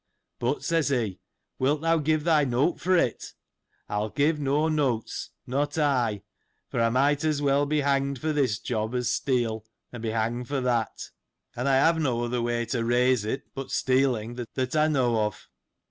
But, 0.39 0.63
says 0.63 0.89
he, 0.89 1.19
wilt 1.59 1.81
thou 1.81 1.97
give 1.99 2.23
thy 2.23 2.43
note 2.43 2.79
for 2.79 2.97
it? 2.97 3.33
I'll 3.87 4.09
give 4.09 4.39
no 4.39 4.67
notes, 4.67 5.29
not 5.45 5.77
I: 5.77 6.23
for 6.71 6.81
I 6.81 6.89
might 6.89 7.23
as 7.23 7.39
well 7.39 7.67
be 7.67 7.81
hanged 7.81 8.17
for 8.17 8.33
this 8.33 8.57
job, 8.57 8.95
as 8.95 9.13
steal, 9.13 9.63
and 9.91 10.01
be 10.01 10.09
hanged 10.09 10.47
for 10.47 10.59
that; 10.59 11.11
and 11.55 11.69
I 11.69 11.75
have 11.75 11.99
no 12.01 12.23
other 12.23 12.41
way 12.41 12.65
to 12.65 12.83
raise 12.83 13.25
it, 13.25 13.43
but 13.53 13.69
stealing, 13.69 14.39
that 14.55 14.75
I 14.75 14.87
know 14.87 15.19
of. 15.23 15.47